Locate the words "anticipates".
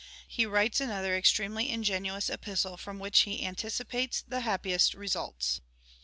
3.45-4.23